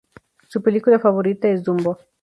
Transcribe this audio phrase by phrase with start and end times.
[0.47, 1.99] Su película favorita es "Dumbo".